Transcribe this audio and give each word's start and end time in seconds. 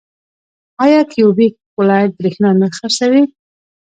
آیا 0.83 1.01
کیوبیک 1.11 1.53
ولایت 1.79 2.11
بریښنا 2.19 2.49
نه 2.61 2.67
خرڅوي؟ 2.77 3.23